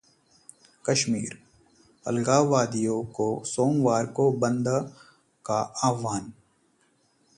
कश्मीर: 0.85 1.37
अलगाववादियों 2.05 3.03
का 3.11 3.27
सोमवार 3.45 4.05
को 4.05 4.31
बंद 4.39 4.67
का 5.45 5.59
आह्वान 5.83 6.33